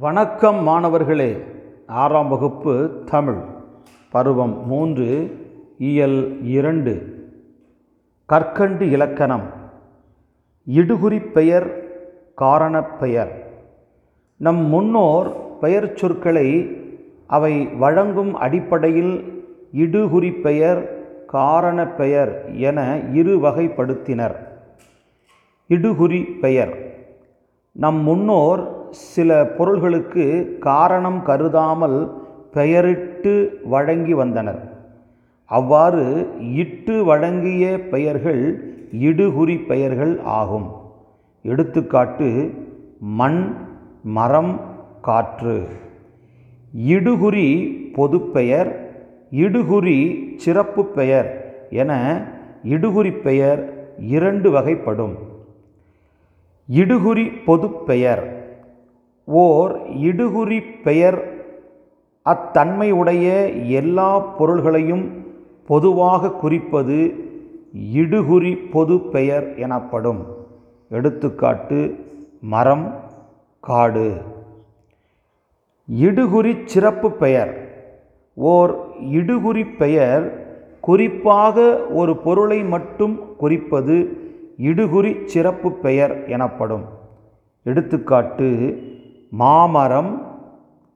[0.00, 1.44] வணக்கம் மாணவர்களே.
[1.86, 3.38] ஆறாம் வகுப்பு தமிழ்.
[4.10, 5.36] பருவம் மூன்று
[5.78, 7.24] இயல் இரண்டு.
[8.26, 9.42] கற்கண்டு இலக்கணம்.
[10.64, 11.84] இடுகுறிப் பெயர்
[12.34, 13.46] காரணப் பெயர்.
[14.36, 16.76] நம் முன்னோர் பெயர் சொற்களை
[17.26, 24.36] அவை வழங்கும் அடிப்படையில் இடுகுறிப் பெயர் காரணப் பெயர் என இரு வகைப்படுத்தினர்.
[25.68, 27.04] இடுகுறி பெயர்.
[27.72, 32.10] நம் முன்னோர் சில பொருள்களுக்கு காரணம் கருதாமல்
[32.52, 34.62] பெயரிட்டு வழங்கி வந்தனர்.
[35.44, 38.64] அவ்வாறு இட்டு வழங்கிய பெயர்கள்
[39.00, 40.68] இடுகுறி பெயர்கள் ஆகும்.
[41.42, 42.54] எடுத்துக்காட்டு
[43.00, 43.54] மண்
[44.02, 44.60] மரம்
[45.00, 45.68] காற்று.
[46.86, 47.48] இடுகுறி
[47.94, 48.88] பொதுப்பெயர்
[49.30, 52.22] இடுகுறி சிறப்பு பெயர் என
[52.64, 55.14] இடுகுறி பெயர் இரண்டு வகைப்படும்.
[56.68, 58.39] இடுகுறி பொதுப்பெயர்
[59.24, 61.44] ஓர் இடுகுறி பெயர்
[62.24, 65.26] அத்தன்மையுடைய எல்லா பொருள்களையும்
[65.66, 67.14] பொதுவாக குறிப்பது
[67.94, 70.26] இடுகுறி பொது பெயர் எனப்படும்.
[70.88, 72.04] எடுத்துக்காட்டு
[72.40, 73.00] மரம்
[73.60, 74.20] காடு.
[76.00, 77.68] இடுகுறி சிறப்பு பெயர்.
[78.34, 80.48] ஓர் இடுகுறி பெயர்
[80.80, 84.18] குறிப்பாக ஒரு பொருளை மட்டும் குறிப்பது
[84.58, 86.84] இடுகுறி சிறப்பு பெயர் எனப்படும்.
[87.62, 88.78] எடுத்துக்காட்டு
[89.30, 90.38] மாமரம்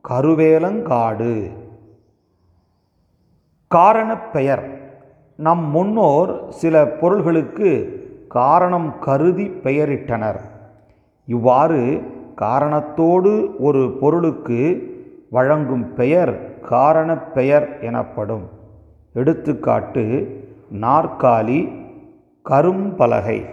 [0.09, 1.51] கருவேலங்காடு.
[3.69, 4.93] காரணப் பெயர்.
[5.37, 7.69] நம் முன்னோர் சில பொருள்களுக்கு
[8.29, 10.41] காரணம் கருதி பெயரிட்டனர்.
[11.27, 12.03] இவ்வாறு
[12.37, 14.61] காரணத்தோடு ஒரு பொருளுக்கு
[15.31, 18.49] வழங்கும் பெயர் காரணப் பெயர் எனப்படும்.
[19.13, 20.05] எடுத்துக்காட்டு
[20.73, 21.87] நாற்காலி
[22.49, 23.47] கரும்பலகை.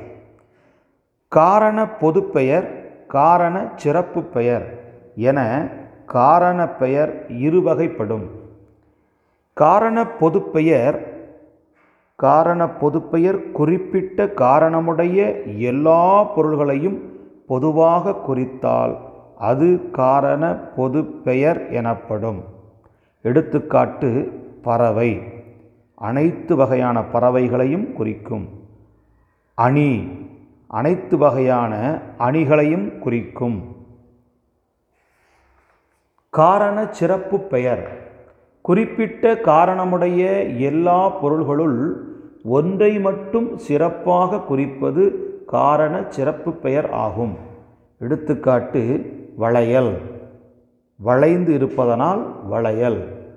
[1.28, 2.81] காரண பொதுப்பெயர்
[3.12, 4.80] காரண சிறப்பு பெயர்
[5.16, 5.70] என
[6.06, 8.28] காரண பெயர் இருவகைப்படும்.
[9.54, 11.00] காரண பொதுப்பெயர்
[12.16, 15.18] காரண பொதுப்பெயர் குறிப்பிட்ட காரணமுடைய
[15.60, 18.98] எல்லா பொருள்களையும் பொதுவாக குறித்தால்
[19.38, 22.44] அது காரண பொதுப்பெயர் எனப்படும்.
[23.22, 24.10] எடுத்துக்காட்டு
[24.62, 25.22] பறவை.
[25.96, 28.50] அனைத்து வகையான பறவைகளையும் குறிக்கும்.
[29.56, 30.20] அணி.
[30.72, 33.76] அனைத்து வகையான அணிகளையும் குறிக்கும்.
[36.30, 38.12] காரண சிறப்பு பெயர்.
[38.62, 45.04] குறிப்பிட்ட காரணமுடைய எல்லா பொருள்களுள் ஒன்றை மட்டும் சிறப்பாக குறிப்பது
[45.48, 47.38] காரண சிறப்பு பெயர் ஆகும்.
[48.00, 48.84] எடுத்துக்காட்டு
[49.36, 50.02] வளையல்.
[50.96, 53.30] வளைந்து இருப்பதனால் வளையல்.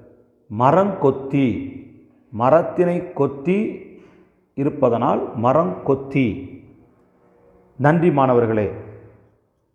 [0.59, 1.47] மரங்கொத்தி
[2.39, 3.81] மரத்தினை கொத்தி
[4.55, 6.53] இருப்பதனால் மரங்கொத்தி
[7.81, 8.84] நன்றி மாணவர்களே.